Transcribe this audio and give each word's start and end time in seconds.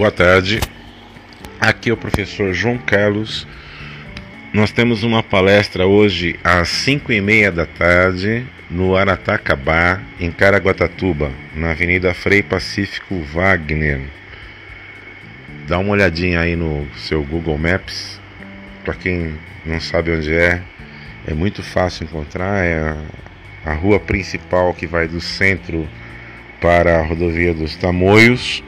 Boa 0.00 0.10
tarde. 0.10 0.60
Aqui 1.60 1.90
é 1.90 1.92
o 1.92 1.96
professor 1.96 2.54
João 2.54 2.78
Carlos. 2.78 3.46
Nós 4.50 4.72
temos 4.72 5.02
uma 5.02 5.22
palestra 5.22 5.86
hoje 5.86 6.40
às 6.42 6.70
5 6.70 7.12
e 7.12 7.20
meia 7.20 7.52
da 7.52 7.66
tarde 7.66 8.46
no 8.70 8.96
Aratacabá, 8.96 10.00
em 10.18 10.32
Caraguatatuba, 10.32 11.30
na 11.54 11.72
Avenida 11.72 12.14
Frei 12.14 12.42
Pacífico 12.42 13.20
Wagner. 13.24 14.00
Dá 15.68 15.78
uma 15.78 15.92
olhadinha 15.92 16.40
aí 16.40 16.56
no 16.56 16.88
seu 16.96 17.22
Google 17.22 17.58
Maps. 17.58 18.18
Para 18.82 18.94
quem 18.94 19.34
não 19.66 19.78
sabe 19.82 20.12
onde 20.12 20.32
é, 20.32 20.62
é 21.28 21.34
muito 21.34 21.62
fácil 21.62 22.04
encontrar. 22.04 22.64
É 22.64 22.96
a 23.66 23.74
rua 23.74 24.00
principal 24.00 24.72
que 24.72 24.86
vai 24.86 25.06
do 25.06 25.20
centro 25.20 25.86
para 26.58 27.00
a 27.00 27.02
rodovia 27.02 27.52
dos 27.52 27.76
Tamoios. 27.76 28.64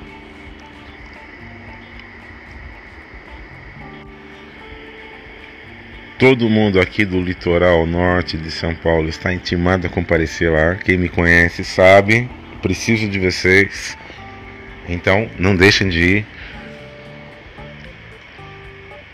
Todo 6.23 6.49
mundo 6.49 6.79
aqui 6.81 7.05
do 7.05 7.21
litoral 7.21 7.85
norte 7.85 8.37
de 8.37 8.49
São 8.49 8.77
Paulo 8.77 9.09
está 9.09 9.35
intimado 9.35 9.89
a 9.89 9.91
comparecer 9.91 10.53
lá. 10.53 10.77
Quem 10.77 10.97
me 10.97 11.09
conhece 11.09 11.65
sabe, 11.65 12.31
preciso 12.63 13.09
de 13.09 13.19
vocês. 13.19 13.99
Então, 14.89 15.29
não 15.37 15.57
deixem 15.57 15.89
de 15.89 15.99
ir. 15.99 16.27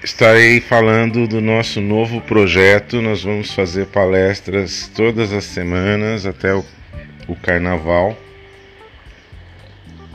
Estarei 0.04 0.60
falando 0.60 1.26
do 1.26 1.40
nosso 1.40 1.80
novo 1.80 2.20
projeto. 2.20 3.00
Nós 3.00 3.24
vamos 3.24 3.54
fazer 3.54 3.86
palestras 3.86 4.92
todas 4.94 5.32
as 5.32 5.44
semanas 5.44 6.26
até 6.26 6.54
o, 6.54 6.62
o 7.26 7.34
carnaval. 7.34 8.18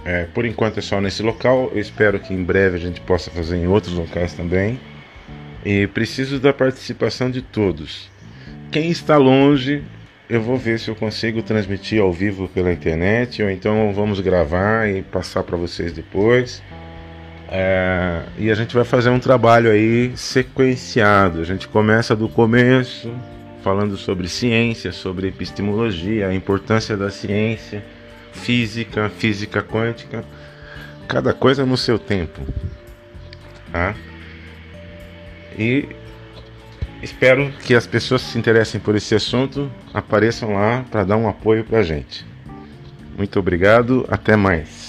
É, 0.06 0.26
por 0.26 0.46
enquanto 0.46 0.78
é 0.78 0.82
só 0.84 1.02
nesse 1.02 1.24
local. 1.24 1.72
Eu 1.74 1.80
espero 1.80 2.20
que 2.20 2.36
em 2.36 2.44
breve 2.44 2.76
a 2.76 2.80
gente 2.80 3.02
possa 3.02 3.32
fazer 3.32 3.58
em 3.58 3.66
outros 3.66 3.96
locais 3.96 4.34
também. 4.34 4.80
E 5.66 5.88
preciso 5.88 6.40
da 6.40 6.52
participação 6.52 7.32
de 7.32 7.42
todos. 7.42 8.12
Quem 8.72 8.90
está 8.90 9.18
longe, 9.18 9.84
eu 10.30 10.42
vou 10.42 10.58
ver 10.58 10.80
se 10.80 10.90
eu 10.90 10.96
consigo 10.96 11.42
transmitir 11.42 12.02
ao 12.02 12.12
vivo 12.12 12.48
pela 12.50 12.72
internet 12.72 13.42
ou 13.42 13.50
então 13.50 13.94
vamos 13.94 14.20
gravar 14.20 14.90
e 14.90 15.02
passar 15.02 15.44
para 15.44 15.56
vocês 15.56 15.94
depois. 15.94 16.62
É, 17.50 18.24
e 18.38 18.50
a 18.50 18.56
gente 18.56 18.74
vai 18.74 18.84
fazer 18.84 19.10
um 19.10 19.20
trabalho 19.20 19.70
aí 19.70 20.12
sequenciado. 20.16 21.40
A 21.40 21.44
gente 21.44 21.68
começa 21.68 22.16
do 22.16 22.28
começo, 22.28 23.14
falando 23.62 23.96
sobre 23.96 24.28
ciência, 24.28 24.92
sobre 24.92 25.28
epistemologia, 25.28 26.28
a 26.28 26.34
importância 26.34 26.98
da 26.98 27.10
ciência 27.12 27.84
física, 28.34 29.10
física 29.10 29.62
quântica, 29.62 30.26
cada 31.08 31.34
coisa 31.34 31.66
no 31.66 31.78
seu 31.78 32.00
tempo. 32.00 32.42
Tá? 33.72 33.96
E 35.58 35.88
espero 37.02 37.52
que 37.66 37.76
as 37.76 37.88
pessoas 37.88 38.24
que 38.24 38.30
se 38.30 38.40
interessem 38.40 38.80
por 38.80 38.96
esse 38.96 39.16
assunto 39.16 39.72
apareçam 39.94 40.54
lá 40.54 40.86
para 40.90 41.04
dar 41.04 41.18
um 41.18 41.28
apoio 41.28 41.64
para 41.64 41.80
a 41.80 41.84
gente. 41.84 42.26
Muito 43.18 43.40
obrigado, 43.40 44.06
até 44.10 44.36
mais. 44.36 44.83